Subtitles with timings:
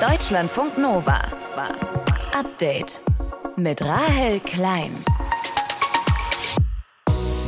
[0.00, 1.20] Deutschlandfunk Nova.
[2.32, 3.02] Update
[3.56, 4.90] mit Rahel Klein.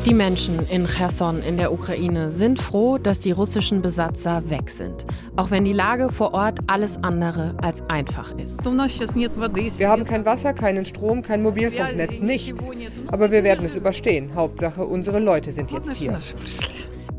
[0.04, 5.06] Die Menschen in Cherson in der Ukraine sind froh, dass die russischen Besatzer weg sind.
[5.34, 8.62] Auch wenn die Lage vor Ort alles andere als einfach ist.
[8.62, 12.70] Wir haben kein Wasser, keinen Strom, kein Mobilfunknetz, nichts.
[13.06, 14.34] Aber wir werden es überstehen.
[14.34, 16.18] Hauptsache, unsere Leute sind jetzt hier.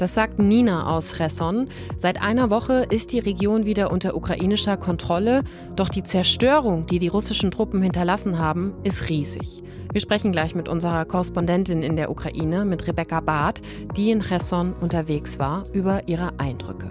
[0.04, 1.70] Das sagt Nina aus Cherson.
[1.96, 5.46] Seit einer Woche ist die Region wieder unter ukrainischer Kontrolle,
[5.78, 9.64] doch die Zerstörung, die die russischen Truppen hinterlassen haben, ist riesig.
[9.94, 13.62] Wir sprechen gleich mit unserer Korrespondentin in der Ukraine, mit Rebecca Barth,
[13.96, 16.90] die in Cherson unterwegs war, über ihre Eindrücke.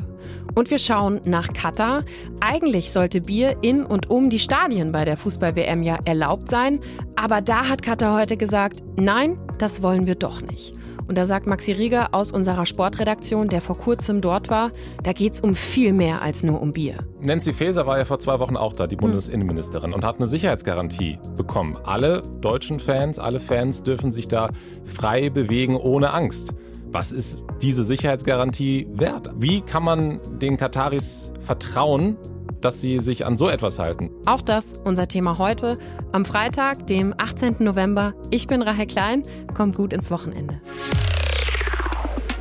[0.54, 2.04] Und wir schauen nach Katar.
[2.40, 6.80] Eigentlich sollte Bier in und um die Stadien bei der Fußball-WM ja erlaubt sein,
[7.14, 10.80] aber da hat Katar heute gesagt, nein, das wollen wir doch nicht.
[11.12, 14.70] Und da sagt Maxi Rieger aus unserer Sportredaktion, der vor kurzem dort war,
[15.02, 16.94] da geht es um viel mehr als nur um Bier.
[17.20, 21.18] Nancy Faeser war ja vor zwei Wochen auch da, die Bundesinnenministerin, und hat eine Sicherheitsgarantie
[21.36, 21.76] bekommen.
[21.84, 24.48] Alle deutschen Fans, alle Fans dürfen sich da
[24.86, 26.54] frei bewegen ohne Angst.
[26.86, 29.34] Was ist diese Sicherheitsgarantie wert?
[29.36, 32.16] Wie kann man den Kataris vertrauen,
[32.64, 34.10] dass sie sich an so etwas halten.
[34.26, 35.78] Auch das unser Thema heute
[36.12, 37.56] am Freitag, dem 18.
[37.60, 38.14] November.
[38.30, 39.22] Ich bin Rahel Klein,
[39.54, 40.60] kommt gut ins Wochenende.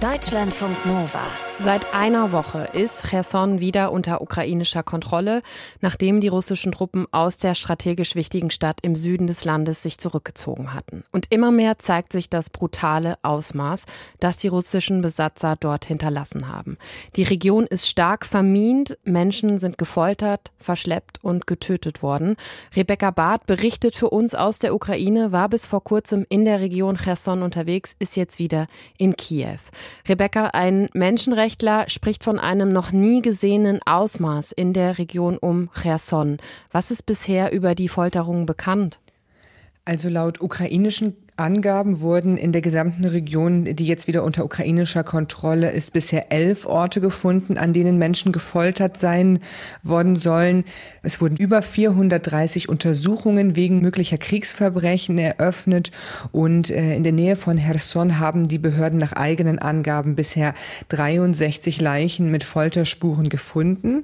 [0.01, 1.50] Deutschlandfunk Nova.
[1.63, 5.43] Seit einer Woche ist Cherson wieder unter ukrainischer Kontrolle,
[5.79, 10.73] nachdem die russischen Truppen aus der strategisch wichtigen Stadt im Süden des Landes sich zurückgezogen
[10.73, 11.03] hatten.
[11.11, 13.85] Und immer mehr zeigt sich das brutale Ausmaß,
[14.19, 16.79] das die russischen Besatzer dort hinterlassen haben.
[17.15, 22.37] Die Region ist stark vermint, Menschen sind gefoltert, verschleppt und getötet worden.
[22.75, 26.97] Rebecca Barth berichtet für uns aus der Ukraine, war bis vor kurzem in der Region
[26.97, 28.65] Cherson unterwegs, ist jetzt wieder
[28.97, 29.59] in Kiew.
[30.07, 35.69] Rebecca, ein Menschenrecht Menschenrechtler spricht von einem noch nie gesehenen Ausmaß in der Region um
[35.73, 36.37] Cherson.
[36.71, 38.99] Was ist bisher über die Folterungen bekannt?
[39.83, 45.71] Also laut ukrainischen Angaben wurden in der gesamten Region, die jetzt wieder unter ukrainischer Kontrolle
[45.71, 49.39] ist, bisher elf Orte gefunden, an denen Menschen gefoltert sein
[49.81, 50.65] worden sollen.
[51.01, 55.91] Es wurden über 430 Untersuchungen wegen möglicher Kriegsverbrechen eröffnet
[56.31, 60.53] und äh, in der Nähe von Herson haben die Behörden nach eigenen Angaben bisher
[60.89, 64.03] 63 Leichen mit Folterspuren gefunden.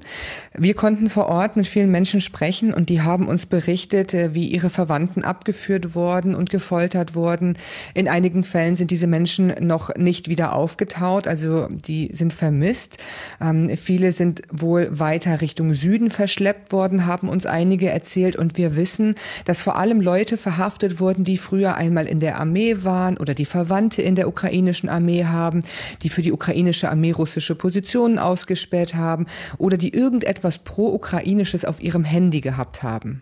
[0.56, 4.48] Wir konnten vor Ort mit vielen Menschen sprechen und die haben uns berichtet, äh, wie
[4.48, 7.58] ihre Verwandten abgeführt worden und gefoltert wurden worden.
[7.92, 12.96] In einigen Fällen sind diese Menschen noch nicht wieder aufgetaut, also die sind vermisst.
[13.40, 18.36] Ähm, viele sind wohl weiter Richtung Süden verschleppt worden, haben uns einige erzählt.
[18.36, 22.76] Und wir wissen, dass vor allem Leute verhaftet wurden, die früher einmal in der Armee
[22.80, 25.62] waren oder die Verwandte in der ukrainischen Armee haben,
[26.02, 29.26] die für die ukrainische Armee russische Positionen ausgespäht haben
[29.58, 33.20] oder die irgendetwas pro-ukrainisches auf ihrem Handy gehabt haben.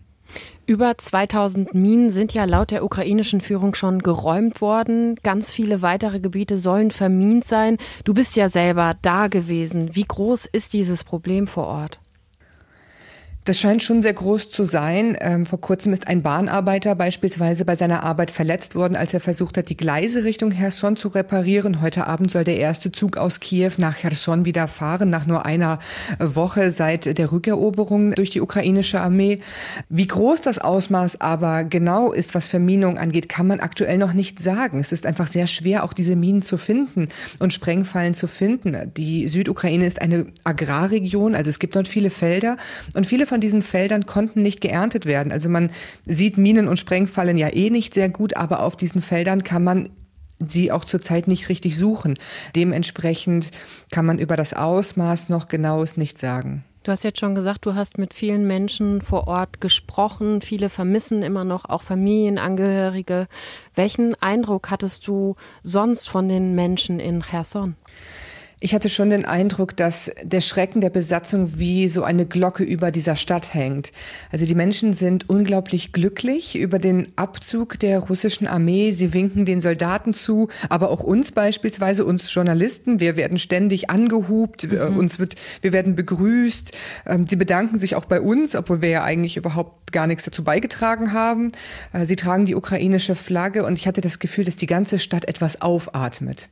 [0.69, 5.15] Über 2000 Minen sind ja laut der ukrainischen Führung schon geräumt worden.
[5.23, 7.79] Ganz viele weitere Gebiete sollen vermint sein.
[8.05, 9.95] Du bist ja selber da gewesen.
[9.95, 12.01] Wie groß ist dieses Problem vor Ort?
[13.47, 15.17] Das scheint schon sehr groß zu sein.
[15.21, 19.57] Ähm, vor kurzem ist ein Bahnarbeiter beispielsweise bei seiner Arbeit verletzt worden, als er versucht
[19.57, 21.81] hat, die Gleise Richtung Cherson zu reparieren.
[21.81, 25.79] Heute Abend soll der erste Zug aus Kiew nach Cherson wieder fahren, nach nur einer
[26.19, 29.39] Woche seit der Rückeroberung durch die ukrainische Armee.
[29.89, 34.43] Wie groß das Ausmaß aber genau ist, was Verminung angeht, kann man aktuell noch nicht
[34.43, 34.81] sagen.
[34.81, 38.93] Es ist einfach sehr schwer, auch diese Minen zu finden und Sprengfallen zu finden.
[38.97, 42.57] Die Südukraine ist eine Agrarregion, also es gibt dort viele Felder
[42.95, 45.31] und viele von diesen Feldern konnten nicht geerntet werden.
[45.31, 45.69] Also man
[46.07, 49.91] sieht Minen und Sprengfallen ja eh nicht sehr gut, aber auf diesen Feldern kann man
[50.39, 52.19] sie auch zurzeit nicht richtig suchen.
[52.55, 53.51] Dementsprechend
[53.91, 56.65] kann man über das Ausmaß noch genaues nicht sagen.
[56.83, 60.41] Du hast jetzt schon gesagt, du hast mit vielen Menschen vor Ort gesprochen.
[60.41, 63.29] Viele vermissen immer noch auch Familienangehörige.
[63.75, 67.75] Welchen Eindruck hattest du sonst von den Menschen in Cherson?
[68.59, 72.91] Ich hatte schon den Eindruck, dass der Schrecken der Besatzung wie so eine Glocke über
[72.91, 73.93] dieser Stadt hängt.
[74.33, 78.93] Also die Menschen sind unglaublich glücklich über den Abzug der russischen Armee.
[78.93, 82.99] Sie winken den Soldaten zu, aber auch uns beispielsweise, uns Journalisten.
[82.99, 84.97] Wir werden ständig angehupt, äh, mhm.
[84.97, 86.73] uns wird, wir werden begrüßt.
[87.05, 90.45] Ähm, sie bedanken sich auch bei uns, obwohl wir ja eigentlich überhaupt gar nichts dazu
[90.45, 91.53] beigetragen haben.
[91.93, 95.29] Äh, sie tragen die ukrainische Flagge und ich hatte das Gefühl, dass die ganze Stadt
[95.29, 96.49] etwas aufatmet.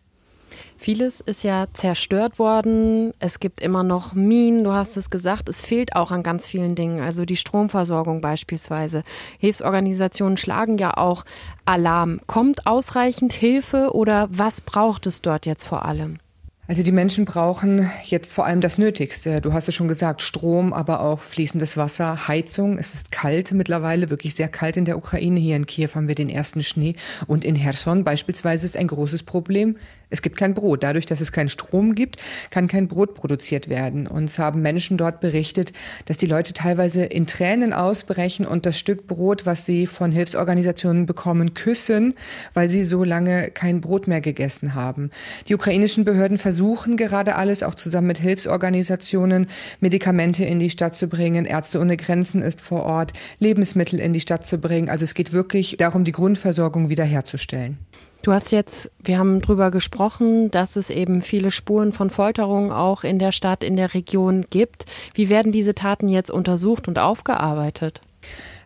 [0.77, 3.15] Vieles ist ja zerstört worden.
[3.19, 5.49] Es gibt immer noch Minen, du hast es gesagt.
[5.49, 7.01] Es fehlt auch an ganz vielen Dingen.
[7.01, 9.03] Also die Stromversorgung beispielsweise.
[9.39, 11.25] Hilfsorganisationen schlagen ja auch
[11.65, 12.21] Alarm.
[12.27, 16.19] Kommt ausreichend Hilfe oder was braucht es dort jetzt vor allem?
[16.67, 19.43] Also die Menschen brauchen jetzt vor allem das Nötigste.
[19.43, 22.79] Du hast es schon gesagt, Strom, aber auch fließendes Wasser, Heizung.
[22.79, 25.39] Es ist kalt mittlerweile, wirklich sehr kalt in der Ukraine.
[25.39, 26.95] Hier in Kiew haben wir den ersten Schnee.
[27.27, 29.77] Und in Herson beispielsweise ist ein großes Problem.
[30.15, 30.83] Es gibt kein Brot.
[30.83, 32.17] Dadurch, dass es keinen Strom gibt,
[32.51, 34.07] kann kein Brot produziert werden.
[34.07, 35.73] Uns haben Menschen dort berichtet,
[36.07, 41.07] dass die Leute teilweise in Tränen ausbrechen und das Stück Brot, was sie von Hilfsorganisationen
[41.07, 42.15] bekommen, küssen,
[42.53, 45.11] weil sie so lange kein Brot mehr gegessen haben.
[45.49, 49.49] Die ukrainischen Behörden versuchen versuchen gerade alles, auch zusammen mit Hilfsorganisationen,
[49.81, 51.45] Medikamente in die Stadt zu bringen.
[51.45, 54.89] Ärzte ohne Grenzen ist vor Ort, Lebensmittel in die Stadt zu bringen.
[54.89, 57.79] Also es geht wirklich darum, die Grundversorgung wiederherzustellen.
[58.25, 63.05] Du hast jetzt, wir haben darüber gesprochen, dass es eben viele Spuren von Folterungen auch
[63.05, 64.87] in der Stadt, in der Region gibt.
[65.13, 68.01] Wie werden diese Taten jetzt untersucht und aufgearbeitet?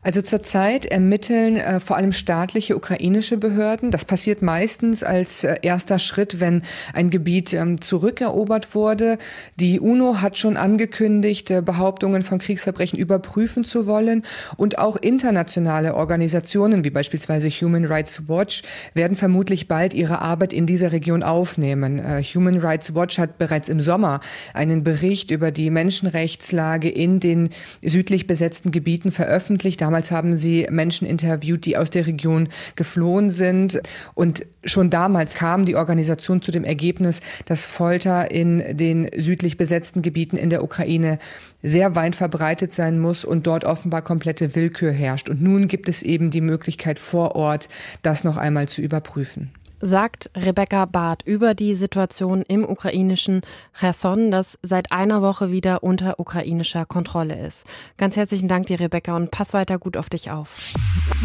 [0.03, 3.91] Also zurzeit ermitteln äh, vor allem staatliche ukrainische Behörden.
[3.91, 6.63] Das passiert meistens als äh, erster Schritt, wenn
[6.93, 9.19] ein Gebiet ähm, zurückerobert wurde.
[9.57, 14.25] Die UNO hat schon angekündigt, äh, Behauptungen von Kriegsverbrechen überprüfen zu wollen.
[14.57, 18.63] Und auch internationale Organisationen wie beispielsweise Human Rights Watch
[18.95, 21.99] werden vermutlich bald ihre Arbeit in dieser Region aufnehmen.
[21.99, 24.21] Äh, Human Rights Watch hat bereits im Sommer
[24.55, 27.51] einen Bericht über die Menschenrechtslage in den
[27.83, 29.83] südlich besetzten Gebieten veröffentlicht.
[29.89, 33.81] Damals haben sie Menschen interviewt, die aus der Region geflohen sind.
[34.13, 40.03] Und schon damals kam die Organisation zu dem Ergebnis, dass Folter in den südlich besetzten
[40.03, 41.19] Gebieten in der Ukraine
[41.63, 45.31] sehr weit verbreitet sein muss und dort offenbar komplette Willkür herrscht.
[45.31, 47.71] Und nun gibt es eben die Möglichkeit vor Ort,
[48.03, 53.43] das noch einmal zu überprüfen sagt Rebecca Barth über die Situation im ukrainischen
[53.79, 57.67] Cherson, das seit einer Woche wieder unter ukrainischer Kontrolle ist.
[57.97, 60.75] Ganz herzlichen Dank dir, Rebecca, und pass weiter gut auf dich auf.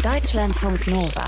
[0.02, 1.24] Deutschlandfunk Nova.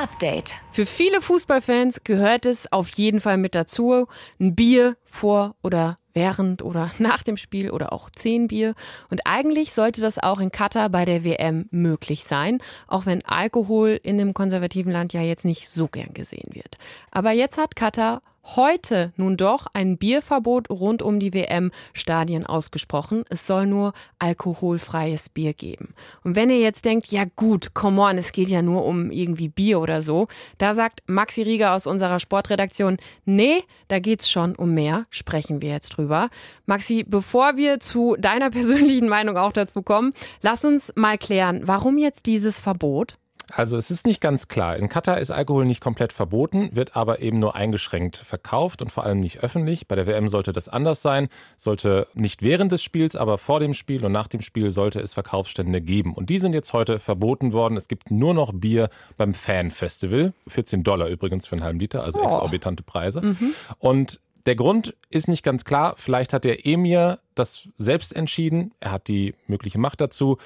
[0.00, 0.54] Update.
[0.72, 4.06] Für viele Fußballfans gehört es auf jeden Fall mit dazu,
[4.40, 8.74] ein Bier vor oder während oder nach dem Spiel oder auch zehn Bier.
[9.10, 14.00] Und eigentlich sollte das auch in Katar bei der WM möglich sein, auch wenn Alkohol
[14.02, 16.78] in dem konservativen Land ja jetzt nicht so gern gesehen wird.
[17.10, 23.24] Aber jetzt hat Katar heute nun doch ein Bierverbot rund um die WM-Stadien ausgesprochen.
[23.28, 25.94] Es soll nur alkoholfreies Bier geben.
[26.24, 29.48] Und wenn ihr jetzt denkt, ja gut, come on, es geht ja nur um irgendwie
[29.48, 30.28] Bier oder so,
[30.58, 35.70] da sagt Maxi Rieger aus unserer Sportredaktion, nee, da geht's schon um mehr, sprechen wir
[35.70, 36.28] jetzt drüber.
[36.66, 41.98] Maxi, bevor wir zu deiner persönlichen Meinung auch dazu kommen, lass uns mal klären, warum
[41.98, 43.19] jetzt dieses Verbot?
[43.54, 44.76] Also es ist nicht ganz klar.
[44.76, 49.04] In Katar ist Alkohol nicht komplett verboten, wird aber eben nur eingeschränkt verkauft und vor
[49.04, 49.86] allem nicht öffentlich.
[49.86, 51.28] Bei der WM sollte das anders sein.
[51.56, 55.14] Sollte nicht während des Spiels, aber vor dem Spiel und nach dem Spiel sollte es
[55.14, 56.14] Verkaufsstände geben.
[56.14, 57.76] Und die sind jetzt heute verboten worden.
[57.76, 60.32] Es gibt nur noch Bier beim Fan-Festival.
[60.48, 62.26] 14 Dollar übrigens für einen halben Liter, also oh.
[62.26, 63.20] exorbitante Preise.
[63.22, 63.54] Mhm.
[63.78, 65.94] Und der Grund ist nicht ganz klar.
[65.96, 68.72] Vielleicht hat der Emir das selbst entschieden.
[68.80, 70.38] Er hat die mögliche Macht dazu.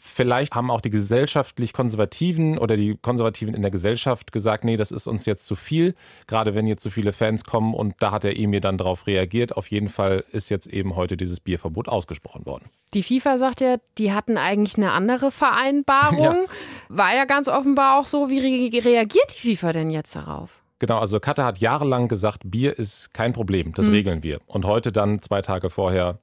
[0.00, 4.92] Vielleicht haben auch die gesellschaftlich Konservativen oder die Konservativen in der Gesellschaft gesagt, nee, das
[4.92, 5.94] ist uns jetzt zu viel,
[6.28, 9.56] gerade wenn jetzt so viele Fans kommen und da hat der Emir dann darauf reagiert.
[9.56, 12.66] Auf jeden Fall ist jetzt eben heute dieses Bierverbot ausgesprochen worden.
[12.94, 16.18] Die FIFA sagt ja, die hatten eigentlich eine andere Vereinbarung.
[16.18, 16.34] Ja.
[16.88, 18.28] War ja ganz offenbar auch so.
[18.28, 18.38] Wie
[18.78, 20.62] reagiert die FIFA denn jetzt darauf?
[20.78, 23.94] Genau, also Katar hat jahrelang gesagt, Bier ist kein Problem, das mhm.
[23.94, 24.40] regeln wir.
[24.46, 26.18] Und heute dann, zwei Tage vorher,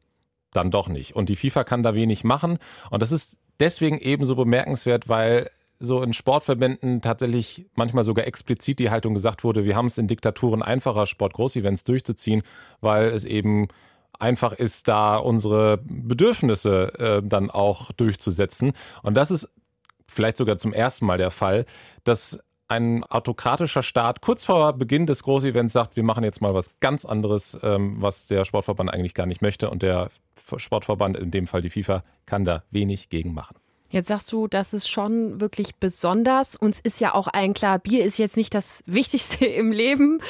[0.54, 1.16] dann doch nicht.
[1.16, 2.58] Und die FIFA kann da wenig machen.
[2.90, 8.90] Und das ist deswegen ebenso bemerkenswert, weil so in Sportverbänden tatsächlich manchmal sogar explizit die
[8.90, 12.44] Haltung gesagt wurde, wir haben es in Diktaturen einfacher, Sport-Großevents durchzuziehen,
[12.82, 13.68] weil es eben
[14.20, 18.74] einfach ist, da unsere Bedürfnisse äh, dann auch durchzusetzen.
[19.04, 19.50] Und das ist
[20.08, 21.66] vielleicht sogar zum ersten Mal der Fall,
[22.04, 26.72] dass ein autokratischer Staat kurz vor Beginn des Großevents sagt, wir machen jetzt mal was
[26.80, 29.70] ganz anderes, ähm, was der Sportverband eigentlich gar nicht möchte.
[29.70, 30.10] Und der
[30.56, 33.56] Sportverband, in dem Fall die FIFA, kann da wenig gegen machen.
[33.92, 36.56] Jetzt sagst du, das ist schon wirklich besonders.
[36.56, 40.22] Uns ist ja auch allen klar, Bier ist jetzt nicht das Wichtigste im Leben.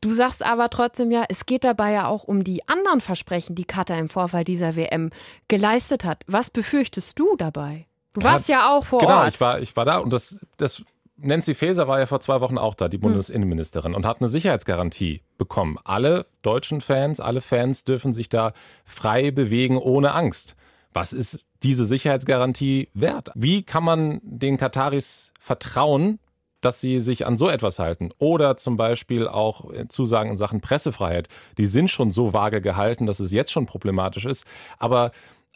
[0.00, 3.64] Du sagst aber trotzdem ja, es geht dabei ja auch um die anderen Versprechen, die
[3.64, 5.10] Katar im Vorfall dieser WM
[5.48, 6.24] geleistet hat.
[6.26, 7.86] Was befürchtest du dabei?
[8.14, 9.20] Du warst ja, ja auch vor genau, Ort.
[9.20, 10.82] Genau, ich war, ich war da und das, das
[11.22, 13.02] Nancy Faeser war ja vor zwei Wochen auch da, die hm.
[13.02, 15.78] Bundesinnenministerin, und hat eine Sicherheitsgarantie bekommen.
[15.84, 18.52] Alle deutschen Fans, alle Fans dürfen sich da
[18.84, 20.56] frei bewegen ohne Angst.
[20.92, 23.30] Was ist diese Sicherheitsgarantie wert?
[23.34, 26.18] Wie kann man den Kataris vertrauen,
[26.60, 28.10] dass sie sich an so etwas halten?
[28.18, 31.28] Oder zum Beispiel auch Zusagen in Sachen Pressefreiheit.
[31.58, 34.44] Die sind schon so vage gehalten, dass es jetzt schon problematisch ist.
[34.78, 35.12] Aber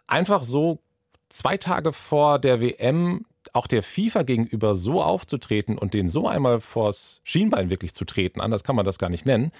[0.06, 0.80] einfach so
[1.28, 6.60] zwei Tage vor der WM auch der FIFA gegenüber so aufzutreten und den so einmal
[6.60, 9.52] vors Schienbein wirklich zu treten, anders kann man das gar nicht nennen,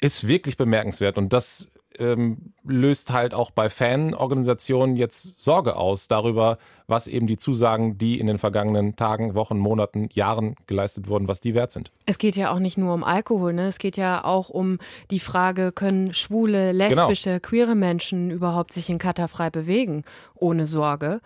[0.00, 1.18] ist wirklich bemerkenswert.
[1.18, 1.68] Und das
[1.98, 8.18] ähm, löst halt auch bei Fanorganisationen jetzt Sorge aus darüber, was eben die Zusagen, die
[8.18, 11.92] in den vergangenen Tagen, Wochen, Monaten, Jahren geleistet wurden, was die wert sind.
[12.06, 13.68] Es geht ja auch nicht nur um Alkohol, ne?
[13.68, 14.78] es geht ja auch um
[15.10, 17.40] die Frage, können schwule, lesbische, genau.
[17.40, 20.04] queere Menschen überhaupt sich in Katar frei bewegen,
[20.34, 21.20] ohne Sorge?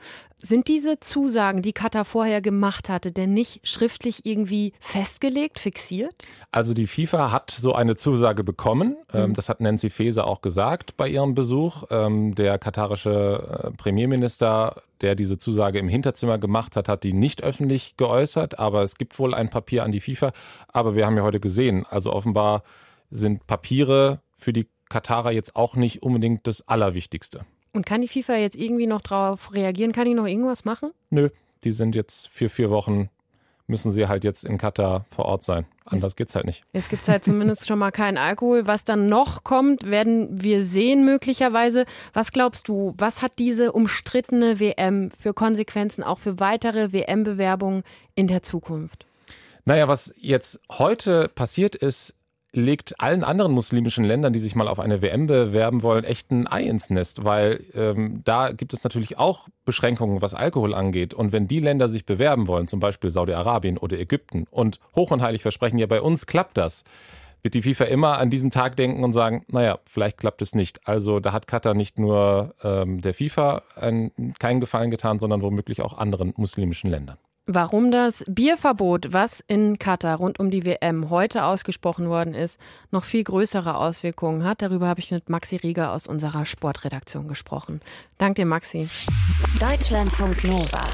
[0.45, 6.15] Sind diese Zusagen, die Katar vorher gemacht hatte, denn nicht schriftlich irgendwie festgelegt, fixiert?
[6.51, 8.97] Also die FIFA hat so eine Zusage bekommen.
[9.13, 9.35] Mhm.
[9.35, 11.85] Das hat Nancy Faeser auch gesagt bei ihrem Besuch.
[11.91, 17.43] Ähm, der katarische äh, Premierminister der diese Zusage im Hinterzimmer gemacht hat, hat die nicht
[17.43, 20.33] öffentlich geäußert, aber es gibt wohl ein Papier an die FIFA.
[20.69, 22.63] Aber wir haben ja heute gesehen, also offenbar
[23.11, 27.45] sind Papiere für die Katarer jetzt auch nicht unbedingt das Allerwichtigste.
[27.73, 29.93] Und kann die FIFA jetzt irgendwie noch darauf reagieren?
[29.93, 30.91] Kann die noch irgendwas machen?
[31.11, 31.31] Nö,
[31.65, 33.09] die sind jetzt für vier Wochen
[33.67, 35.67] müssen sie halt jetzt in Katar vor Ort sein.
[35.85, 36.65] Anders geht's halt nicht.
[36.73, 38.67] Jetzt gibt es halt zumindest schon mal keinen Alkohol.
[38.67, 41.85] Was dann noch kommt, werden wir sehen möglicherweise.
[42.13, 47.83] Was glaubst du, was hat diese umstrittene WM für Konsequenzen auch für weitere WM-Bewerbungen
[48.15, 49.07] in der Zukunft?
[49.65, 52.17] Naja, was jetzt heute passiert ist,
[52.53, 56.47] legt allen anderen muslimischen Ländern, die sich mal auf eine WM bewerben wollen, echt ein
[56.47, 61.15] Ei ins Nest, weil ähm, da gibt es natürlich auch Beschränkungen, was Alkohol angeht.
[61.15, 65.23] Und wenn die Länder sich bewerben wollen, zum Beispiel Saudi-Arabien oder Ägypten, und hoch und
[65.23, 66.85] heilig versprechen, ja, bei uns klappt das,
[67.43, 70.87] wird die FIFA immer an diesen Tag denken und sagen, naja, vielleicht klappt es nicht.
[70.87, 75.81] Also da hat Katar nicht nur ähm, der FIFA einen, keinen Gefallen getan, sondern womöglich
[75.81, 77.17] auch anderen muslimischen Ländern.
[77.47, 82.61] Warum das Bierverbot, was in Katar rund um die WM heute ausgesprochen worden ist,
[82.93, 87.81] noch viel größere Auswirkungen hat, darüber habe ich mit Maxi Rieger aus unserer Sportredaktion gesprochen.
[88.17, 88.89] Dank dir, Maxi.
[89.59, 90.85] Deutschlandfunk Nova.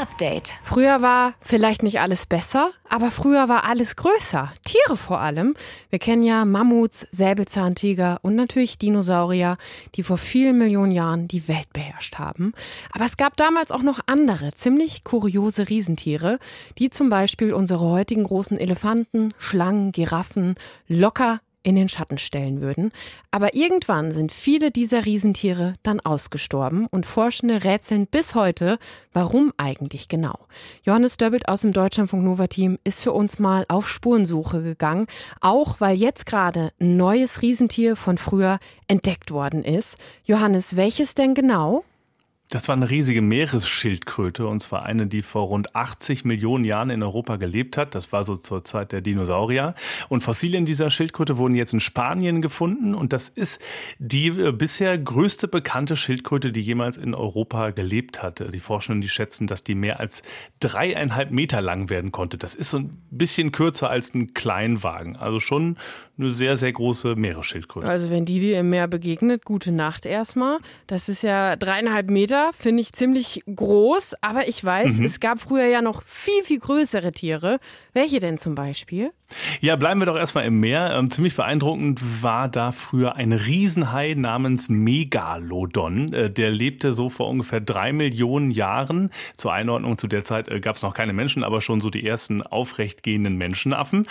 [0.00, 0.54] Update.
[0.62, 4.50] Früher war vielleicht nicht alles besser, aber früher war alles größer.
[4.64, 5.54] Tiere vor allem.
[5.90, 9.58] Wir kennen ja Mammuts, Säbelzahntiger und natürlich Dinosaurier,
[9.96, 12.54] die vor vielen Millionen Jahren die Welt beherrscht haben.
[12.92, 16.38] Aber es gab damals auch noch andere, ziemlich kuriose Riesentiere,
[16.78, 20.54] die zum Beispiel unsere heutigen großen Elefanten, Schlangen, Giraffen
[20.88, 22.92] locker in den Schatten stellen würden.
[23.30, 28.78] Aber irgendwann sind viele dieser Riesentiere dann ausgestorben und Forschende rätseln bis heute,
[29.12, 30.38] warum eigentlich genau.
[30.84, 35.06] Johannes Döbbelt aus dem Deutschlandfunk Nova Team ist für uns mal auf Spurensuche gegangen,
[35.40, 39.98] auch weil jetzt gerade ein neues Riesentier von früher entdeckt worden ist.
[40.24, 41.84] Johannes, welches denn genau?
[42.50, 47.00] Das war eine riesige Meeresschildkröte und zwar eine, die vor rund 80 Millionen Jahren in
[47.00, 47.94] Europa gelebt hat.
[47.94, 49.76] Das war so zur Zeit der Dinosaurier.
[50.08, 53.62] Und Fossilien dieser Schildkröte wurden jetzt in Spanien gefunden und das ist
[54.00, 58.50] die äh, bisher größte bekannte Schildkröte, die jemals in Europa gelebt hatte.
[58.50, 60.24] Die Forschenden, die schätzen, dass die mehr als
[60.58, 62.36] dreieinhalb Meter lang werden konnte.
[62.36, 65.14] Das ist so ein bisschen kürzer als ein Kleinwagen.
[65.14, 65.76] Also schon
[66.20, 67.88] eine sehr, sehr große Meeresschildkröte.
[67.88, 70.58] Also wenn die dir im Meer begegnet, gute Nacht erstmal.
[70.86, 75.04] Das ist ja dreieinhalb Meter finde ich ziemlich groß, aber ich weiß, mhm.
[75.04, 77.58] es gab früher ja noch viel, viel größere Tiere.
[77.92, 79.12] Welche denn zum Beispiel?
[79.60, 80.92] Ja, bleiben wir doch erstmal im Meer.
[80.94, 86.12] Ähm, ziemlich beeindruckend war da früher ein Riesenhai namens Megalodon.
[86.12, 89.10] Äh, der lebte so vor ungefähr drei Millionen Jahren.
[89.36, 92.06] Zur Einordnung zu der Zeit äh, gab es noch keine Menschen, aber schon so die
[92.06, 94.06] ersten aufrechtgehenden Menschenaffen.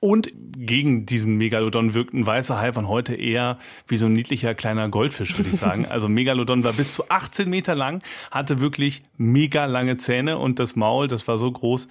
[0.00, 3.58] Und gegen diesen Megalodon wirkt ein weißer Hai von heute eher
[3.88, 5.86] wie so ein niedlicher kleiner Goldfisch, würde ich sagen.
[5.86, 10.76] Also Megalodon war bis zu 18 Meter lang, hatte wirklich mega lange Zähne und das
[10.76, 11.88] Maul, das war so groß,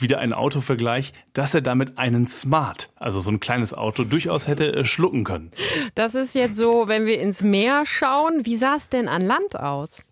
[0.00, 4.72] wieder ein Autovergleich, dass er damit einen Smart, also so ein kleines Auto, durchaus hätte
[4.72, 5.50] äh, schlucken können.
[5.94, 9.58] Das ist jetzt so, wenn wir ins Meer schauen, wie sah es denn an Land
[9.58, 10.02] aus?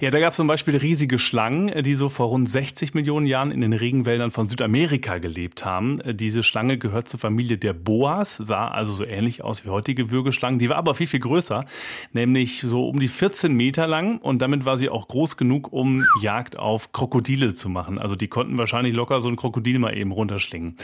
[0.00, 3.50] Ja, da gab es zum Beispiel riesige Schlangen, die so vor rund 60 Millionen Jahren
[3.50, 6.00] in den Regenwäldern von Südamerika gelebt haben.
[6.14, 10.58] Diese Schlange gehört zur Familie der Boas, sah also so ähnlich aus wie heutige Würgeschlangen.
[10.58, 11.64] Die war aber viel, viel größer,
[12.12, 16.04] nämlich so um die 14 Meter lang und damit war sie auch groß genug, um
[16.20, 17.98] Jagd auf Krokodile zu machen.
[17.98, 20.76] Also die konnten wahrscheinlich locker so ein Krokodil mal eben runterschlingen.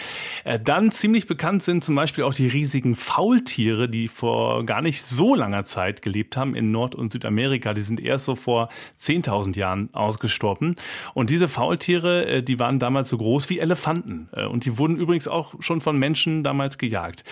[0.44, 5.02] Äh, dann ziemlich bekannt sind zum Beispiel auch die riesigen Faultiere, die vor gar nicht
[5.02, 7.74] so langer Zeit gelebt haben in Nord- und Südamerika.
[7.74, 8.68] Die sind erst so vor
[9.00, 10.76] 10.000 Jahren ausgestorben.
[11.14, 14.28] Und diese Faultiere, äh, die waren damals so groß wie Elefanten.
[14.32, 17.24] Äh, und die wurden übrigens auch schon von Menschen damals gejagt.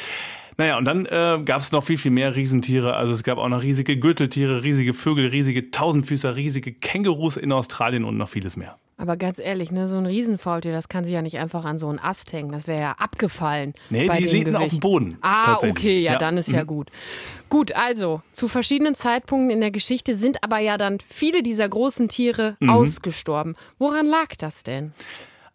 [0.57, 2.95] Naja, und dann äh, gab es noch viel, viel mehr Riesentiere.
[2.95, 8.04] Also es gab auch noch riesige Gürteltiere, riesige Vögel, riesige Tausendfüßer, riesige Kängurus in Australien
[8.04, 8.76] und noch vieles mehr.
[9.00, 11.88] Aber ganz ehrlich, ne, so ein Riesenfaultier, das kann sich ja nicht einfach an so
[11.88, 12.52] einen Ast hängen.
[12.52, 13.73] Das wäre ja abgefallen.
[13.88, 15.16] Nee, die liegen auf dem Boden.
[15.23, 16.57] Ah, okay, ja, ja, dann ist mhm.
[16.57, 16.90] ja gut.
[17.49, 22.09] Gut, also zu verschiedenen Zeitpunkten in der Geschichte sind aber ja dann viele dieser großen
[22.09, 22.69] Tiere mhm.
[22.69, 23.57] ausgestorben.
[23.78, 24.92] Woran lag das denn?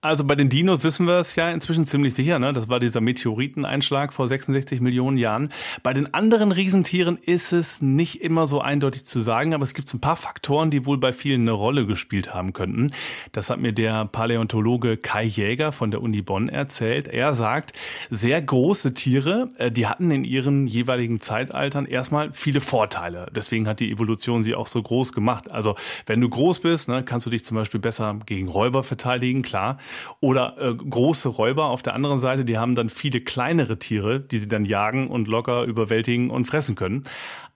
[0.06, 2.38] Also bei den Dinos wissen wir es ja inzwischen ziemlich sicher.
[2.38, 2.54] Ne?
[2.54, 5.50] Das war dieser Meteoriteneinschlag vor 66 Millionen Jahren.
[5.82, 9.92] Bei den anderen Riesentieren ist es nicht immer so eindeutig zu sagen, aber es gibt
[9.92, 12.92] ein paar Faktoren, die wohl bei vielen eine Rolle gespielt haben könnten.
[13.32, 17.08] Das hat mir der Paläontologe Kai Jäger von der Uni Bonn erzählt.
[17.08, 17.74] Er sagt,
[18.12, 23.26] sehr große Tiere, äh, die hatten in ihren jeweiligen Zeitaltern erstmal viele Vorteile.
[23.36, 25.50] Deswegen hat die Evolution sie auch so groß gemacht.
[25.50, 29.42] Also wenn du groß bist, ne, kannst du dich zum Beispiel besser gegen Räuber verteidigen,
[29.42, 29.80] klar.
[30.20, 34.38] Oder äh, große Räuber auf der anderen Seite, die haben dann viele kleinere Tiere, die
[34.38, 37.04] sie dann jagen und locker überwältigen und fressen können.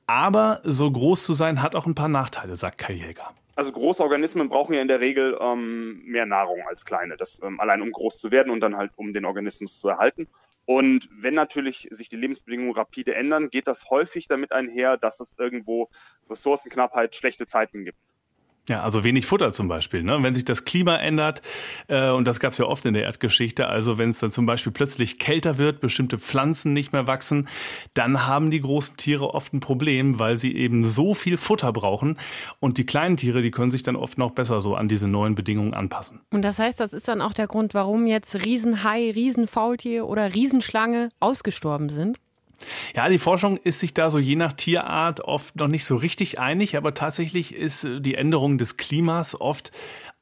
[0.07, 3.31] Aber so groß zu sein hat auch ein paar Nachteile, sagt Kai Jäger.
[3.55, 7.17] Also große Organismen brauchen ja in der Regel ähm, mehr Nahrung als kleine.
[7.17, 10.27] Das ähm, allein um groß zu werden und dann halt um den Organismus zu erhalten.
[10.65, 15.35] Und wenn natürlich sich die Lebensbedingungen rapide ändern, geht das häufig damit einher, dass es
[15.37, 15.89] irgendwo
[16.29, 17.97] Ressourcenknappheit, schlechte Zeiten gibt.
[18.67, 20.03] Ja, also wenig Futter zum Beispiel.
[20.03, 20.21] Ne?
[20.21, 21.41] Wenn sich das Klima ändert,
[21.87, 24.45] äh, und das gab es ja oft in der Erdgeschichte, also wenn es dann zum
[24.45, 27.47] Beispiel plötzlich kälter wird, bestimmte Pflanzen nicht mehr wachsen,
[27.95, 32.19] dann haben die großen Tiere oft ein Problem, weil sie eben so viel Futter brauchen.
[32.59, 35.33] Und die kleinen Tiere, die können sich dann oft noch besser so an diese neuen
[35.33, 36.21] Bedingungen anpassen.
[36.31, 41.09] Und das heißt, das ist dann auch der Grund, warum jetzt Riesenhai, Riesenfaultier oder Riesenschlange
[41.19, 42.17] ausgestorben sind?
[42.95, 46.39] Ja, die Forschung ist sich da so je nach Tierart oft noch nicht so richtig
[46.39, 49.71] einig, aber tatsächlich ist äh, die Änderung des Klimas oft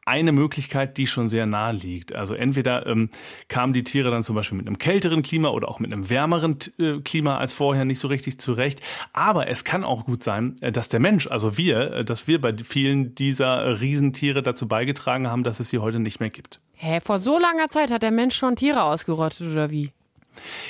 [0.07, 2.15] eine Möglichkeit, die schon sehr nahe liegt.
[2.15, 3.09] Also entweder ähm,
[3.49, 6.57] kamen die Tiere dann zum Beispiel mit einem kälteren Klima oder auch mit einem wärmeren
[6.79, 8.81] äh, Klima als vorher nicht so richtig zurecht.
[9.11, 12.39] Aber es kann auch gut sein, äh, dass der Mensch, also wir, äh, dass wir
[12.39, 16.61] bei vielen dieser Riesentiere dazu beigetragen haben, dass es sie heute nicht mehr gibt.
[16.75, 19.91] Hä, vor so langer Zeit hat der Mensch schon Tiere ausgerottet oder wie?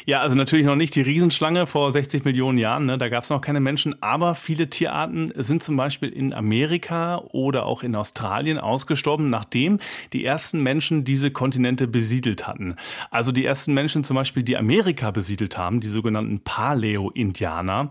[0.05, 2.97] Ja, also natürlich noch nicht die Riesenschlange vor 60 Millionen Jahren, ne?
[2.97, 7.65] da gab es noch keine Menschen, aber viele Tierarten sind zum Beispiel in Amerika oder
[7.65, 9.79] auch in Australien ausgestorben, nachdem
[10.13, 12.75] die ersten Menschen diese Kontinente besiedelt hatten.
[13.11, 17.89] Also die ersten Menschen zum Beispiel, die Amerika besiedelt haben, die sogenannten Paleo-Indianer,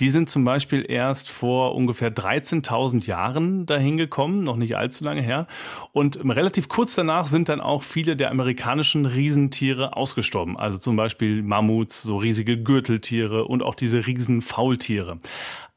[0.00, 5.22] die sind zum Beispiel erst vor ungefähr 13.000 Jahren dahin gekommen, noch nicht allzu lange
[5.22, 5.46] her.
[5.92, 10.56] Und relativ kurz danach sind dann auch viele der amerikanischen Riesentiere ausgestorben.
[10.56, 15.18] Also zum Beispiel Beispiel Mammuts, so riesige Gürteltiere und auch diese riesen Faultiere.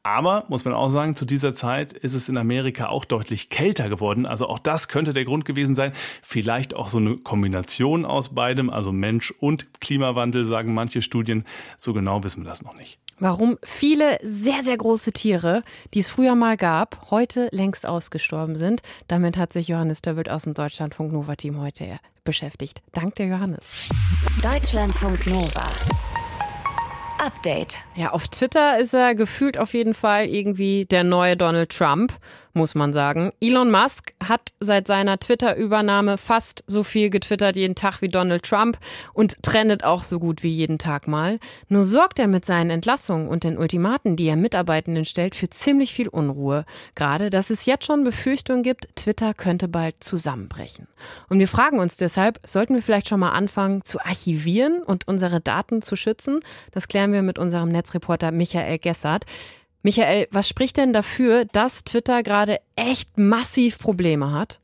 [0.04, 3.88] Aber, muss man auch sagen, zu dieser Zeit ist es in Amerika auch deutlich kälter
[3.88, 4.24] geworden.
[4.24, 5.92] Also auch das könnte der Grund gewesen sein.
[6.22, 11.44] Vielleicht auch so eine Kombination aus beidem, also Mensch und Klimawandel, sagen manche Studien.
[11.76, 13.00] So genau wissen wir das noch nicht.
[13.22, 15.62] Warum viele sehr, sehr große Tiere,
[15.94, 18.82] die es früher mal gab, heute längst ausgestorben sind.
[19.06, 22.82] Damit hat sich Johannes Döbbelt aus dem Deutschlandfunk Nova Team heute beschäftigt.
[22.90, 23.90] Dank dir, Johannes.
[24.42, 25.68] Deutschlandfunk Nova.
[27.24, 27.78] Update.
[27.94, 32.14] Ja, auf Twitter ist er gefühlt auf jeden Fall irgendwie der neue Donald Trump
[32.54, 33.32] muss man sagen.
[33.40, 38.78] Elon Musk hat seit seiner Twitter-Übernahme fast so viel getwittert jeden Tag wie Donald Trump
[39.14, 41.38] und trendet auch so gut wie jeden Tag mal.
[41.68, 45.94] Nur sorgt er mit seinen Entlassungen und den Ultimaten, die er Mitarbeitenden stellt, für ziemlich
[45.94, 46.64] viel Unruhe.
[46.94, 50.86] Gerade, dass es jetzt schon Befürchtungen gibt, Twitter könnte bald zusammenbrechen.
[51.28, 55.40] Und wir fragen uns deshalb, sollten wir vielleicht schon mal anfangen zu archivieren und unsere
[55.40, 56.40] Daten zu schützen?
[56.72, 59.24] Das klären wir mit unserem Netzreporter Michael Gessert.
[59.82, 64.60] Michael, was spricht denn dafür, dass Twitter gerade echt massiv Probleme hat?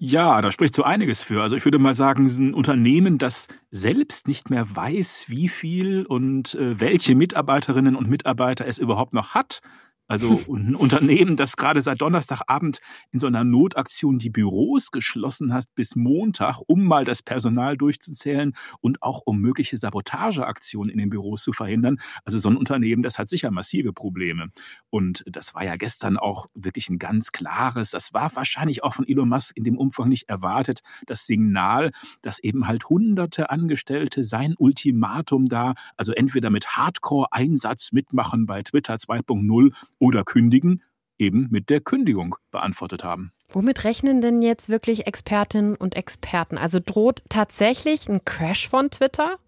[0.00, 1.42] Ja, da spricht so einiges für.
[1.42, 5.48] Also ich würde mal sagen, es ist ein Unternehmen, das selbst nicht mehr weiß, wie
[5.48, 9.60] viel und äh, welche Mitarbeiterinnen und Mitarbeiter es überhaupt noch hat.
[10.08, 12.80] Also ein Unternehmen, das gerade seit Donnerstagabend
[13.12, 18.54] in so einer Notaktion die Büros geschlossen hat bis Montag, um mal das Personal durchzuzählen
[18.80, 22.00] und auch um mögliche Sabotageaktionen in den Büros zu verhindern.
[22.24, 24.48] Also so ein Unternehmen, das hat sicher massive Probleme.
[24.90, 29.06] Und das war ja gestern auch wirklich ein ganz klares, das war wahrscheinlich auch von
[29.06, 31.92] Elon Musk in dem Umfang nicht erwartet, das Signal,
[32.22, 38.94] dass eben halt hunderte Angestellte sein Ultimatum da, also entweder mit Hardcore-Einsatz mitmachen bei Twitter
[38.94, 40.82] 2.0 oder kündigen,
[41.18, 43.32] eben mit der Kündigung beantwortet haben.
[43.48, 46.58] Womit rechnen denn jetzt wirklich Expertinnen und Experten?
[46.58, 49.38] Also droht tatsächlich ein Crash von Twitter?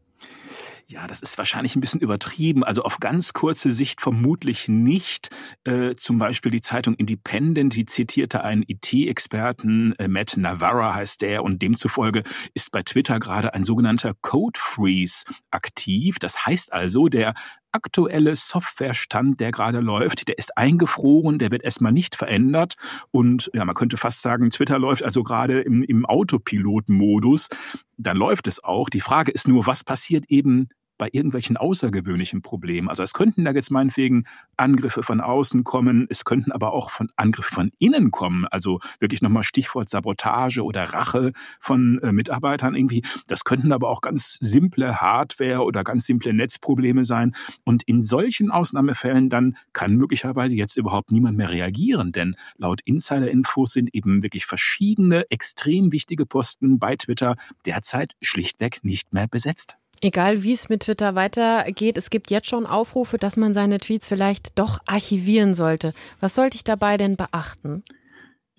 [0.91, 2.65] Ja, das ist wahrscheinlich ein bisschen übertrieben.
[2.65, 5.29] Also auf ganz kurze Sicht vermutlich nicht.
[5.63, 11.45] Äh, zum Beispiel die Zeitung Independent, die zitierte einen IT-Experten, äh, Matt Navarra heißt der,
[11.45, 16.19] und demzufolge ist bei Twitter gerade ein sogenannter Code Freeze aktiv.
[16.19, 17.35] Das heißt also, der
[17.73, 22.75] aktuelle Softwarestand, der gerade läuft, der ist eingefroren, der wird erstmal nicht verändert.
[23.11, 27.49] Und ja, man könnte fast sagen, Twitter läuft also gerade im, im Autopilot-Modus.
[27.97, 28.91] Dann läuft es auch.
[28.91, 30.69] Die Frage ist nur, was passiert eben
[31.01, 32.91] bei irgendwelchen außergewöhnlichen Problemen.
[32.91, 34.25] Also es könnten da jetzt meinetwegen
[34.59, 38.45] Angriffe von außen kommen, es könnten aber auch von Angriffe von innen kommen.
[38.45, 43.03] Also wirklich nochmal Stichwort Sabotage oder Rache von äh, Mitarbeitern irgendwie.
[43.29, 47.35] Das könnten aber auch ganz simple Hardware oder ganz simple Netzprobleme sein.
[47.65, 53.73] Und in solchen Ausnahmefällen dann kann möglicherweise jetzt überhaupt niemand mehr reagieren, denn laut Insider-Infos
[53.73, 59.79] sind eben wirklich verschiedene extrem wichtige Posten bei Twitter derzeit schlichtweg nicht mehr besetzt.
[60.03, 64.09] Egal wie es mit Twitter weitergeht, es gibt jetzt schon Aufrufe, dass man seine Tweets
[64.09, 65.93] vielleicht doch archivieren sollte.
[66.21, 67.83] Was sollte ich dabei denn beachten?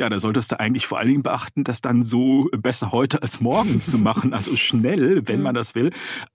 [0.02, 3.40] Ja, da solltest du eigentlich vor allen Dingen beachten, das dann so besser heute als
[3.40, 5.92] morgen zu machen, also schnell, wenn man das will.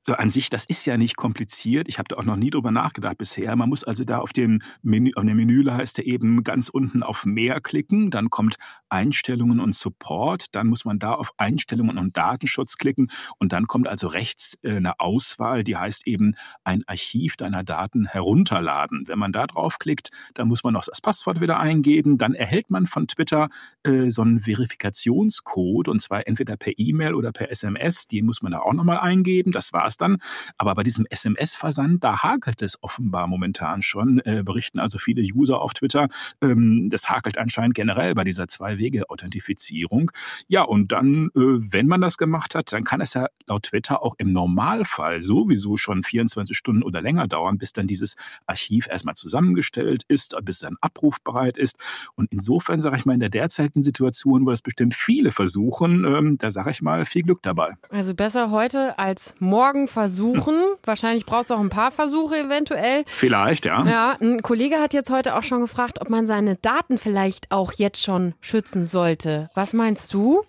[0.06, 1.88] Also an sich, das ist ja nicht kompliziert.
[1.88, 3.56] Ich habe da auch noch nie drüber nachgedacht bisher.
[3.56, 7.60] Man muss also da auf dem Menü, auf der Menüleiste eben ganz unten auf Mehr
[7.60, 8.54] klicken, dann kommt
[8.88, 13.88] Einstellungen und Support, dann muss man da auf Einstellungen und Datenschutz klicken und dann kommt
[13.88, 19.08] also rechts äh, eine Auswahl, die heißt eben ein Archiv deiner Daten herunterladen.
[19.08, 22.86] Wenn man da draufklickt, dann muss man noch das Passwort wieder eingeben, dann erhält man
[22.86, 23.48] von Twitter
[23.86, 28.06] äh, so einen Verifikationscode und zwar entweder per E-Mail oder per SMS.
[28.08, 29.52] Den muss man da auch nochmal eingeben.
[29.52, 30.18] Das war es dann.
[30.58, 35.60] Aber bei diesem SMS-Versand, da hakelt es offenbar momentan schon, äh, berichten also viele User
[35.60, 36.08] auf Twitter.
[36.42, 40.10] Ähm, das hakelt anscheinend generell bei dieser Zwei-Wege-Authentifizierung.
[40.48, 44.02] Ja, und dann, äh, wenn man das gemacht hat, dann kann es ja laut Twitter
[44.02, 48.16] auch im Normalfall sowieso schon 24 Stunden oder länger dauern, bis dann dieses
[48.46, 51.78] Archiv erstmal zusammengestellt ist, bis dann abrufbereit ist.
[52.14, 56.38] Und insofern sage ich mal, in der derzeitigen Situation, wo das bestimmt viele versuchen, ähm,
[56.38, 57.74] da sage ich mal, viel Glück dabei.
[57.90, 60.54] Also besser heute als morgen versuchen.
[60.84, 63.04] Wahrscheinlich braucht es auch ein paar Versuche eventuell.
[63.06, 63.84] Vielleicht, ja.
[63.86, 67.72] Ja, ein Kollege hat jetzt heute auch schon gefragt, ob man seine Daten vielleicht auch
[67.72, 69.48] jetzt schon schützen sollte.
[69.54, 70.42] Was meinst du?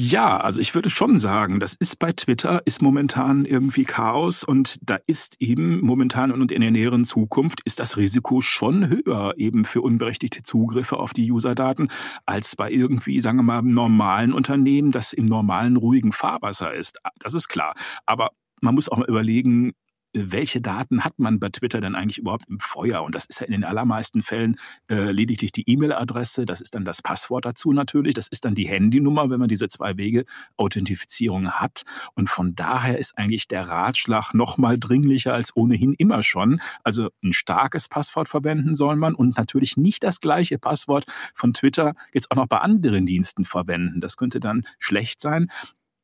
[0.00, 4.78] Ja, also ich würde schon sagen, das ist bei Twitter, ist momentan irgendwie Chaos und
[4.80, 9.64] da ist eben momentan und in der näheren Zukunft ist das Risiko schon höher eben
[9.64, 11.90] für unberechtigte Zugriffe auf die Userdaten
[12.26, 17.00] als bei irgendwie, sagen wir mal, normalen Unternehmen, das im normalen ruhigen Fahrwasser ist.
[17.18, 17.74] Das ist klar.
[18.06, 18.30] Aber
[18.60, 19.72] man muss auch mal überlegen,
[20.12, 23.02] welche Daten hat man bei Twitter denn eigentlich überhaupt im Feuer?
[23.02, 24.58] Und das ist ja in den allermeisten Fällen
[24.90, 28.66] äh, lediglich die E-Mail-Adresse, das ist dann das Passwort dazu natürlich, das ist dann die
[28.66, 31.82] Handynummer, wenn man diese Zwei-Wege-Authentifizierung hat.
[32.14, 36.60] Und von daher ist eigentlich der Ratschlag noch mal dringlicher als ohnehin immer schon.
[36.82, 41.94] Also ein starkes Passwort verwenden soll man und natürlich nicht das gleiche Passwort von Twitter
[42.12, 44.00] jetzt auch noch bei anderen Diensten verwenden.
[44.00, 45.48] Das könnte dann schlecht sein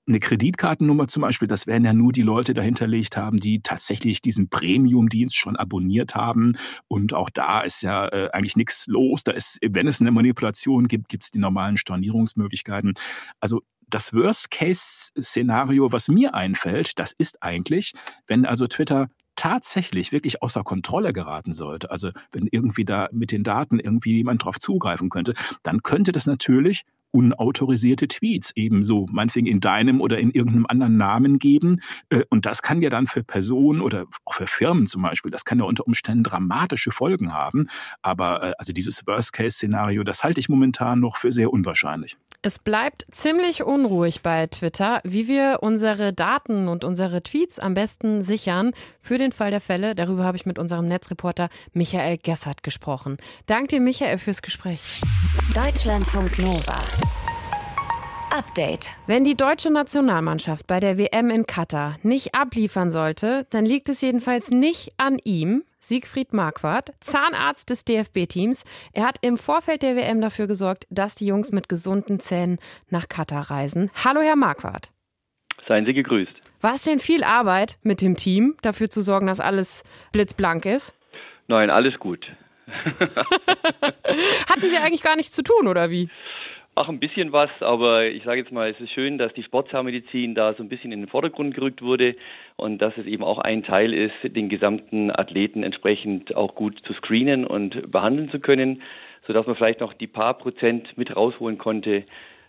[0.06, 4.48] eine Kreditkartennummer zum Beispiel, das werden ja nur die Leute dahinterlegt haben, die tatsächlich diesen
[4.48, 6.52] Premium-Dienst schon abonniert haben.
[6.88, 9.24] Und auch da ist ja äh, eigentlich nichts los.
[9.24, 12.94] Da ist, wenn es eine Manipulation gibt, gibt es die normalen Stornierungsmöglichkeiten.
[13.40, 17.92] Also das Worst-Case-Szenario, was mir einfällt, das ist eigentlich,
[18.26, 23.42] wenn also Twitter tatsächlich wirklich außer Kontrolle geraten sollte, also wenn irgendwie da mit den
[23.42, 26.84] Daten irgendwie jemand drauf zugreifen könnte, dann könnte das natürlich
[27.14, 31.80] unautorisierte Tweets ebenso, meinetwegen in deinem oder in irgendeinem anderen Namen geben.
[32.10, 35.44] Äh, und das kann ja dann für Personen oder auch für Firmen zum Beispiel, das
[35.44, 37.68] kann ja unter Umständen dramatische Folgen haben.
[38.02, 42.16] Aber äh, also dieses Worst-Case-Szenario, das halte ich momentan noch für sehr unwahrscheinlich.
[42.46, 48.22] Es bleibt ziemlich unruhig bei Twitter, wie wir unsere Daten und unsere Tweets am besten
[48.22, 48.72] sichern.
[49.00, 53.16] Für den Fall der Fälle, darüber habe ich mit unserem Netzreporter Michael Gessert gesprochen.
[53.46, 55.00] Danke dir, Michael, fürs Gespräch.
[55.54, 56.82] Deutschlandfunk Nova.
[58.30, 58.90] Update.
[59.06, 64.02] Wenn die deutsche Nationalmannschaft bei der WM in Katar nicht abliefern sollte, dann liegt es
[64.02, 68.64] jedenfalls nicht an ihm, Siegfried Marquardt, Zahnarzt des DFB-Teams.
[68.94, 73.06] Er hat im Vorfeld der WM dafür gesorgt, dass die Jungs mit gesunden Zähnen nach
[73.08, 73.90] Katar reisen.
[74.02, 74.92] Hallo, Herr Marquardt.
[75.68, 76.32] Seien Sie gegrüßt.
[76.62, 80.94] War es denn viel Arbeit mit dem Team, dafür zu sorgen, dass alles blitzblank ist?
[81.48, 82.32] Nein, alles gut.
[84.48, 86.08] Hatten Sie eigentlich gar nichts zu tun, oder wie?
[86.76, 90.34] Ach, ein bisschen was, aber ich sage jetzt mal, es ist schön, dass die Sportzahnmedizin
[90.34, 92.16] da so ein bisschen in den Vordergrund gerückt wurde
[92.56, 96.92] und dass es eben auch ein Teil ist, den gesamten Athleten entsprechend auch gut zu
[96.92, 98.82] screenen und behandeln zu können,
[99.24, 102.06] sodass man vielleicht noch die paar Prozent mit rausholen konnte,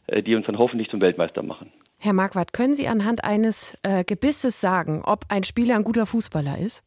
[0.07, 1.71] äh, die uns dann hoffentlich zum Weltmeister machen.
[1.99, 6.57] Herr Marquardt, können Sie anhand eines äh, Gebisses sagen, ob ein Spieler ein guter Fußballer
[6.57, 6.83] ist?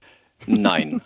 [0.46, 1.00] Nein.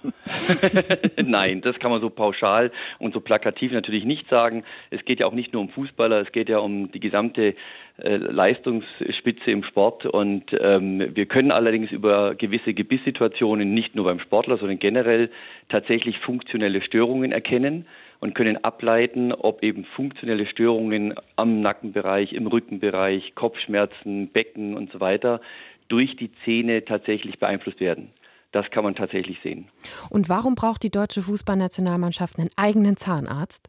[1.25, 4.63] Nein, das kann man so pauschal und so plakativ natürlich nicht sagen.
[4.91, 7.55] Es geht ja auch nicht nur um Fußballer, es geht ja um die gesamte
[7.97, 10.05] äh, Leistungsspitze im Sport.
[10.07, 15.31] Und ähm, wir können allerdings über gewisse Gebisssituationen nicht nur beim Sportler, sondern generell
[15.69, 17.87] tatsächlich funktionelle Störungen erkennen
[18.21, 25.01] und können ableiten, ob eben funktionelle Störungen am Nackenbereich, im Rückenbereich, Kopfschmerzen, Becken und so
[25.01, 25.41] weiter
[25.89, 28.11] durch die Zähne tatsächlich beeinflusst werden.
[28.53, 29.69] Das kann man tatsächlich sehen.
[30.11, 33.69] Und warum braucht die deutsche Fußballnationalmannschaft einen eigenen Zahnarzt?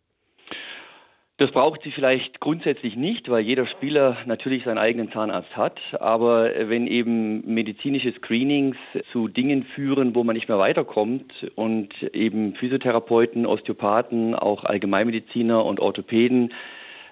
[1.37, 5.79] Das braucht sie vielleicht grundsätzlich nicht, weil jeder Spieler natürlich seinen eigenen Zahnarzt hat.
[5.99, 8.77] Aber wenn eben medizinische Screenings
[9.11, 15.79] zu Dingen führen, wo man nicht mehr weiterkommt und eben Physiotherapeuten, Osteopathen, auch Allgemeinmediziner und
[15.79, 16.53] Orthopäden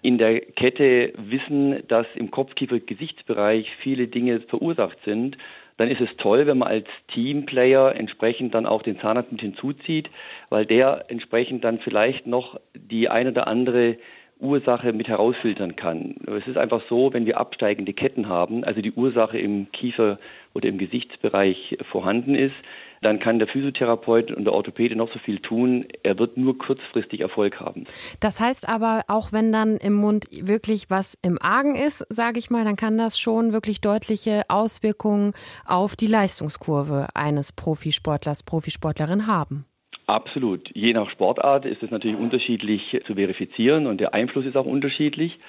[0.04, 5.38] in der Kette wissen, dass im Kopfkiefer-Gesichtsbereich viele Dinge verursacht sind,
[5.82, 10.12] dann ist es toll, wenn man als Teamplayer entsprechend dann auch den Zahnarzt mit hinzuzieht,
[10.50, 13.98] weil der entsprechend dann vielleicht noch die eine oder andere
[14.40, 16.16] Ursache mit herausfiltern kann.
[16.28, 20.20] Es ist einfach so, wenn wir absteigende Ketten haben, also die Ursache im Kiefer
[20.54, 22.56] oder im Gesichtsbereich vorhanden ist,
[23.02, 25.88] dann kann der Physiotherapeut und der Orthopäde noch so viel tun.
[26.04, 27.86] Er wird nur kurzfristig Erfolg haben.
[28.20, 32.50] Das heißt aber, auch wenn dann im Mund wirklich was im Argen ist, sage ich
[32.50, 35.34] mal, dann kann das schon wirklich deutliche Auswirkungen
[35.66, 39.66] auf die Leistungskurve eines Profisportlers, Profisportlerin haben.
[40.06, 40.70] Absolut.
[40.76, 45.40] Je nach Sportart ist es natürlich unterschiedlich zu verifizieren und der Einfluss ist auch unterschiedlich.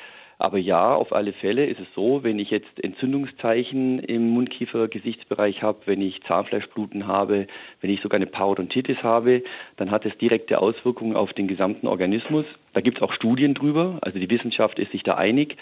[0.43, 5.83] Aber ja, auf alle Fälle ist es so, wenn ich jetzt Entzündungszeichen im Mundkiefer-Gesichtsbereich habe,
[5.87, 7.47] wenn ich Zahnfleischbluten habe,
[7.81, 9.45] wenn ich sogar eine Parodontitis habe,
[9.77, 12.45] dann hat es direkte Auswirkungen auf den gesamten Organismus.
[12.73, 15.59] Da gibt es auch Studien drüber, also die Wissenschaft ist sich da einig.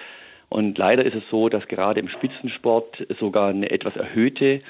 [0.49, 4.62] Und leider ist es so, dass gerade im Spitzensport sogar eine etwas erhöhte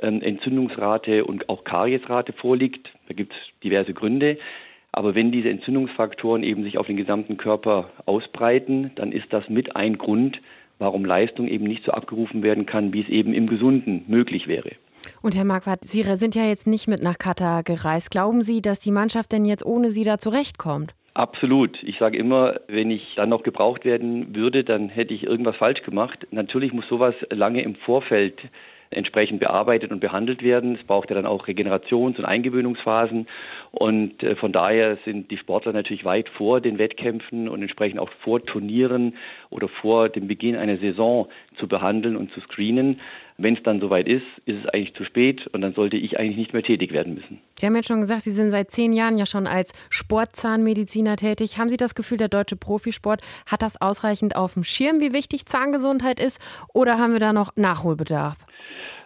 [0.00, 2.94] ähm, Entzündungsrate und auch Kariesrate vorliegt.
[3.08, 4.38] Da gibt es diverse Gründe.
[4.92, 9.76] Aber wenn diese Entzündungsfaktoren eben sich auf den gesamten Körper ausbreiten, dann ist das mit
[9.76, 10.40] ein Grund,
[10.78, 14.72] warum Leistung eben nicht so abgerufen werden kann, wie es eben im Gesunden möglich wäre.
[15.22, 18.10] Und Herr Marquardt, Sie sind ja jetzt nicht mit nach Katar gereist.
[18.10, 20.94] Glauben Sie, dass die Mannschaft denn jetzt ohne Sie da zurechtkommt?
[21.14, 21.82] Absolut.
[21.82, 25.82] Ich sage immer, wenn ich dann noch gebraucht werden würde, dann hätte ich irgendwas falsch
[25.82, 26.26] gemacht.
[26.30, 28.40] Natürlich muss sowas lange im Vorfeld
[28.90, 30.74] entsprechend bearbeitet und behandelt werden.
[30.74, 33.28] Es braucht ja dann auch Regenerations- und Eingewöhnungsphasen.
[33.70, 38.10] Und äh, von daher sind die Sportler natürlich weit vor den Wettkämpfen und entsprechend auch
[38.24, 39.14] vor Turnieren
[39.48, 43.00] oder vor dem Beginn einer Saison zu behandeln und zu screenen.
[43.42, 46.36] Wenn es dann soweit ist, ist es eigentlich zu spät und dann sollte ich eigentlich
[46.36, 47.40] nicht mehr tätig werden müssen.
[47.58, 51.56] Sie haben jetzt schon gesagt, Sie sind seit zehn Jahren ja schon als Sportzahnmediziner tätig.
[51.56, 55.46] Haben Sie das Gefühl, der deutsche Profisport hat das ausreichend auf dem Schirm, wie wichtig
[55.46, 56.38] Zahngesundheit ist?
[56.74, 58.36] Oder haben wir da noch Nachholbedarf?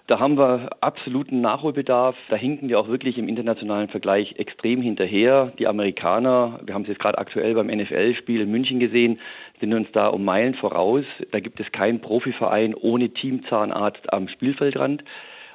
[0.06, 2.16] Da haben wir absoluten Nachholbedarf.
[2.28, 5.52] Da hinken wir auch wirklich im internationalen Vergleich extrem hinterher.
[5.58, 9.18] Die Amerikaner, wir haben es jetzt gerade aktuell beim NFL-Spiel in München gesehen,
[9.60, 11.04] sind uns da um Meilen voraus.
[11.30, 15.04] Da gibt es keinen Profiverein ohne Teamzahnarzt am Spielfeldrand.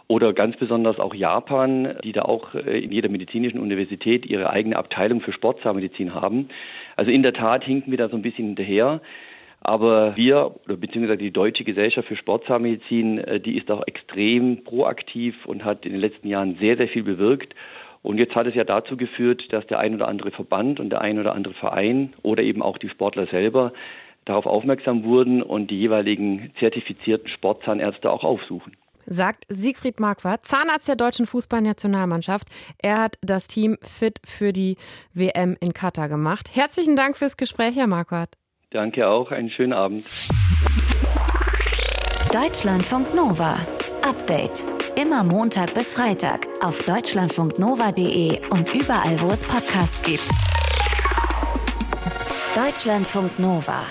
[0.08, 4.76] Oder ganz besonders auch Japan, die da auch äh, in jeder medizinischen Universität ihre eigene
[4.76, 6.50] Abteilung für Sportzahnmedizin haben.
[6.96, 9.02] Also in der Tat hinken wir da so ein bisschen hinterher.
[9.62, 15.46] Aber wir, oder beziehungsweise die Deutsche Gesellschaft für Sportzahnmedizin, äh, die ist auch extrem proaktiv
[15.46, 17.56] und hat in den letzten Jahren sehr, sehr viel bewirkt.
[18.02, 21.02] Und jetzt hat es ja dazu geführt, dass der ein oder andere Verband und der
[21.02, 23.74] ein oder andere Verein oder eben auch die Sportler selber
[24.24, 28.74] darauf aufmerksam wurden und die jeweiligen zertifizierten Sportzahnärzte auch aufsuchen
[29.12, 32.48] sagt Siegfried Marquardt, Zahnarzt der deutschen Fußballnationalmannschaft.
[32.78, 34.78] Er hat das Team fit für die
[35.14, 36.52] WM in Katar gemacht.
[36.54, 38.36] Herzlichen Dank fürs Gespräch, Herr Marquardt.
[38.72, 40.06] Danke auch, einen schönen Abend.
[42.32, 43.58] Deutschlandfunk Nova.
[44.04, 44.64] Update.
[44.96, 50.30] Immer Montag bis Freitag auf deutschlandfunknova.de und überall, wo es Podcasts gibt.
[52.56, 53.82] Deutschlandfunk Nova.